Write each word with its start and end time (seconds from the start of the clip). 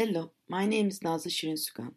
Hello, 0.00 0.30
my 0.48 0.66
name 0.66 0.88
is 0.88 1.02
Nazlı 1.02 1.30
Şirin 1.30 1.56
Sükan. 1.56 1.94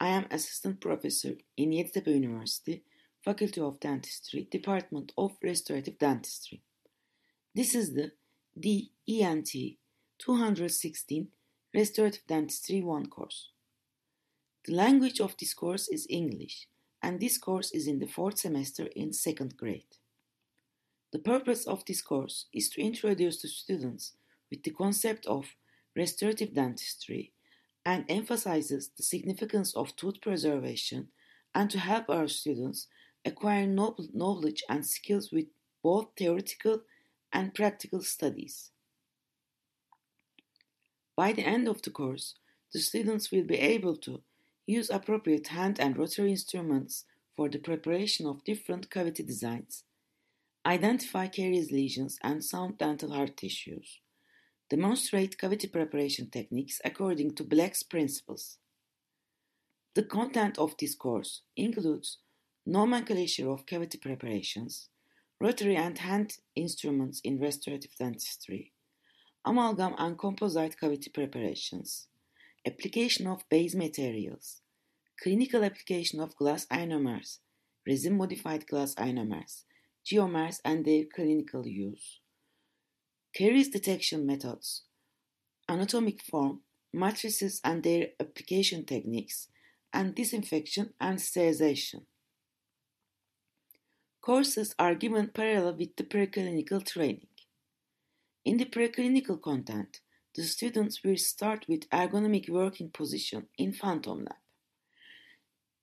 I 0.00 0.08
am 0.08 0.26
assistant 0.30 0.80
professor 0.80 1.32
in 1.56 1.70
Yeditepe 1.70 2.10
University, 2.10 2.82
Faculty 3.20 3.62
of 3.62 3.80
Dentistry, 3.80 4.52
Department 4.52 5.12
of 5.16 5.32
Restorative 5.42 5.98
Dentistry. 6.00 6.60
This 7.56 7.74
is 7.74 7.94
the 7.94 8.12
DENT 8.60 9.78
216 10.18 11.28
Restorative 11.74 12.26
Dentistry 12.28 12.82
1 12.82 13.06
course. 13.06 13.52
The 14.66 14.74
language 14.74 15.20
of 15.20 15.34
this 15.38 15.54
course 15.54 15.88
is 15.88 16.06
English, 16.10 16.68
and 17.02 17.18
this 17.18 17.38
course 17.38 17.70
is 17.72 17.86
in 17.86 17.98
the 17.98 18.08
fourth 18.08 18.38
semester 18.38 18.88
in 18.94 19.14
second 19.14 19.56
grade. 19.56 19.96
The 21.12 21.18
purpose 21.18 21.66
of 21.66 21.82
this 21.86 22.02
course 22.02 22.44
is 22.52 22.68
to 22.70 22.82
introduce 22.82 23.40
the 23.40 23.48
students 23.48 24.12
with 24.50 24.64
the 24.64 24.72
concept 24.72 25.24
of 25.24 25.46
restorative 25.96 26.52
dentistry 26.52 27.32
and 27.88 28.04
emphasizes 28.10 28.90
the 28.98 29.02
significance 29.02 29.74
of 29.74 29.96
tooth 29.96 30.20
preservation 30.20 31.08
and 31.54 31.70
to 31.70 31.78
help 31.78 32.10
our 32.10 32.28
students 32.28 32.86
acquire 33.24 33.66
knowledge 33.66 34.62
and 34.68 34.84
skills 34.84 35.32
with 35.32 35.46
both 35.82 36.08
theoretical 36.14 36.82
and 37.32 37.54
practical 37.54 38.02
studies. 38.02 38.72
By 41.16 41.32
the 41.32 41.46
end 41.46 41.66
of 41.66 41.80
the 41.80 41.88
course, 41.88 42.34
the 42.74 42.78
students 42.78 43.32
will 43.32 43.44
be 43.44 43.56
able 43.56 43.96
to 43.96 44.20
use 44.66 44.90
appropriate 44.90 45.46
hand 45.46 45.80
and 45.80 45.96
rotary 45.96 46.32
instruments 46.32 47.06
for 47.34 47.48
the 47.48 47.58
preparation 47.58 48.26
of 48.26 48.44
different 48.44 48.90
cavity 48.90 49.22
designs, 49.22 49.84
identify 50.66 51.26
caries 51.26 51.72
lesions 51.72 52.18
and 52.22 52.44
sound 52.44 52.76
dental 52.76 53.14
hard 53.14 53.34
tissues, 53.38 54.00
demonstrate 54.70 55.38
cavity 55.38 55.66
preparation 55.66 56.28
techniques 56.30 56.80
according 56.84 57.34
to 57.34 57.44
Black's 57.44 57.82
principles. 57.82 58.58
The 59.94 60.02
content 60.02 60.58
of 60.58 60.76
this 60.78 60.94
course 60.94 61.42
includes 61.56 62.18
nomenclature 62.66 63.50
of 63.50 63.66
cavity 63.66 63.98
preparations, 63.98 64.90
rotary 65.40 65.76
and 65.76 65.98
hand 65.98 66.36
instruments 66.54 67.20
in 67.24 67.38
restorative 67.38 67.94
dentistry, 67.98 68.72
amalgam 69.44 69.94
and 69.98 70.18
composite 70.18 70.78
cavity 70.78 71.10
preparations, 71.10 72.08
application 72.66 73.26
of 73.26 73.48
base 73.48 73.74
materials, 73.74 74.60
clinical 75.22 75.64
application 75.64 76.20
of 76.20 76.36
glass 76.36 76.66
ionomers, 76.66 77.38
resin 77.86 78.18
modified 78.18 78.66
glass 78.66 78.94
ionomers, 78.96 79.64
giomers 80.04 80.60
and 80.64 80.84
their 80.84 81.04
clinical 81.04 81.66
use, 81.66 82.20
caries 83.38 83.68
detection 83.68 84.26
methods, 84.26 84.82
anatomic 85.68 86.20
form, 86.22 86.58
matrices 86.92 87.60
and 87.62 87.84
their 87.84 88.08
application 88.18 88.84
techniques, 88.84 89.46
and 89.92 90.12
disinfection 90.12 90.92
and 91.00 91.20
sterilization. 91.20 92.04
Courses 94.20 94.74
are 94.76 94.96
given 94.96 95.28
parallel 95.28 95.76
with 95.76 95.94
the 95.94 96.02
preclinical 96.02 96.84
training. 96.84 97.28
In 98.44 98.56
the 98.56 98.64
preclinical 98.64 99.40
content, 99.40 100.00
the 100.34 100.42
students 100.42 101.04
will 101.04 101.16
start 101.16 101.64
with 101.68 101.88
ergonomic 101.90 102.48
working 102.48 102.90
position 102.90 103.46
in 103.56 103.72
Phantom 103.72 104.18
Lab. 104.18 104.42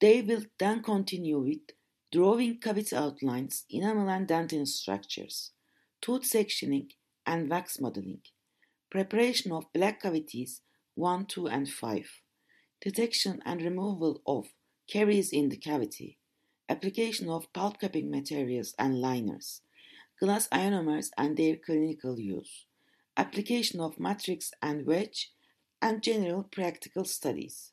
They 0.01 0.21
will 0.21 0.43
then 0.59 0.83
continue 0.83 1.39
with 1.39 1.71
drawing 2.11 2.59
cavity 2.59 2.97
outlines, 2.97 3.63
enamel 3.69 4.09
and 4.09 4.27
dentin 4.27 4.67
structures, 4.67 5.51
tooth 6.01 6.23
sectioning, 6.23 6.89
and 7.25 7.49
wax 7.49 7.79
modeling, 7.79 8.21
preparation 8.89 9.51
of 9.51 9.71
black 9.73 10.01
cavities 10.01 10.61
1, 10.95 11.25
2, 11.25 11.47
and 11.47 11.69
5, 11.69 12.21
detection 12.81 13.41
and 13.45 13.61
removal 13.61 14.21
of 14.25 14.47
caries 14.87 15.31
in 15.33 15.49
the 15.49 15.57
cavity, 15.57 16.17
application 16.69 17.29
of 17.29 17.51
pulp 17.53 17.79
capping 17.79 18.09
materials 18.09 18.73
and 18.79 19.01
liners, 19.01 19.61
glass 20.19 20.47
ionomers 20.49 21.09
and 21.17 21.35
their 21.35 21.55
clinical 21.55 22.19
use, 22.19 22.65
application 23.17 23.79
of 23.79 23.99
matrix 23.99 24.51
and 24.61 24.85
wedge, 24.85 25.31
and 25.81 26.01
general 26.01 26.43
practical 26.43 27.03
studies. 27.03 27.71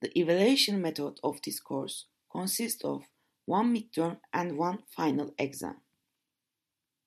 The 0.00 0.16
evaluation 0.18 0.80
method 0.80 1.18
of 1.24 1.40
this 1.42 1.60
course 1.60 2.06
consists 2.30 2.84
of 2.84 3.02
one 3.46 3.74
midterm 3.74 4.18
and 4.32 4.58
one 4.58 4.80
final 4.94 5.34
exam. 5.38 5.76